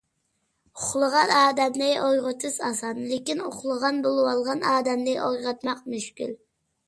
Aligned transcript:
ئۇخلىغان 0.77 1.33
ئادەمنى 1.39 1.89
ئويغىتىش 2.05 2.55
ئاسان، 2.69 3.03
لېكىن 3.11 3.45
ئۇخلىغان 3.49 4.01
بولۇۋالغان 4.07 4.65
ئادەمنى 4.73 5.15
ئويغاتماق 5.27 5.85
مۈشكۈل. 5.95 6.35